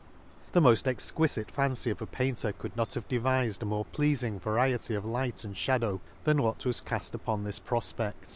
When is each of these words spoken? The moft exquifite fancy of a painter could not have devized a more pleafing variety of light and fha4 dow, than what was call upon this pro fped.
The 0.53 0.61
moft 0.61 0.91
exquifite 0.91 1.51
fancy 1.51 1.91
of 1.91 2.01
a 2.01 2.07
painter 2.07 2.53
could 2.53 2.75
not 2.75 2.95
have 2.95 3.07
devized 3.07 3.61
a 3.61 3.67
more 3.67 3.85
pleafing 3.93 4.39
variety 4.41 4.95
of 4.95 5.05
light 5.05 5.43
and 5.43 5.53
fha4 5.53 5.79
dow, 5.79 6.01
than 6.23 6.41
what 6.41 6.65
was 6.65 6.81
call 6.81 7.01
upon 7.13 7.43
this 7.43 7.59
pro 7.59 7.81
fped. 7.81 8.13